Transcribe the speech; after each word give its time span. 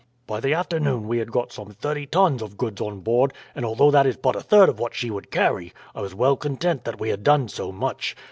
"By 0.25 0.39
the 0.39 0.55
afternoon 0.55 1.07
we 1.07 1.19
had 1.19 1.31
got 1.31 1.51
some 1.51 1.73
thirty 1.73 2.07
tons 2.07 2.41
of 2.41 2.57
goods 2.57 2.81
on 2.81 3.01
board, 3.01 3.33
and 3.53 3.63
although 3.63 3.91
that 3.91 4.07
is 4.07 4.17
but 4.17 4.35
a 4.35 4.41
third 4.41 4.67
of 4.67 4.79
what 4.79 4.95
she 4.95 5.11
would 5.11 5.29
carry, 5.29 5.73
I 5.93 6.01
was 6.01 6.15
well 6.15 6.37
content 6.37 6.85
that 6.85 6.99
we 6.99 7.09
had 7.09 7.23
done 7.23 7.49
so 7.49 7.71
much. 7.71 8.15